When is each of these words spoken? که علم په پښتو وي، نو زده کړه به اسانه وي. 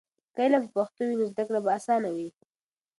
که 0.33 0.39
علم 0.45 0.63
په 0.65 0.69
پښتو 0.75 1.01
وي، 1.05 1.15
نو 1.19 1.25
زده 1.31 1.43
کړه 1.47 1.59
به 1.65 1.71
اسانه 1.77 2.09
وي. 2.15 2.29